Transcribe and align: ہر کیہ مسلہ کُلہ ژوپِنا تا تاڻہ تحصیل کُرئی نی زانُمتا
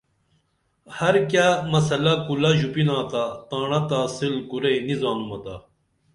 ہر 0.97 1.15
کیہ 1.29 1.47
مسلہ 1.71 2.13
کُلہ 2.25 2.51
ژوپِنا 2.59 2.97
تا 3.11 3.23
تاڻہ 3.49 3.79
تحصیل 3.89 4.35
کُرئی 4.49 4.77
نی 4.85 4.95
زانُمتا 5.01 5.55